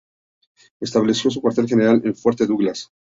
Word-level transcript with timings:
Estableció 0.79 1.29
su 1.29 1.41
cuartel 1.41 1.67
general 1.67 2.01
en 2.03 2.15
Fuerte 2.15 2.47
Douglas. 2.47 2.89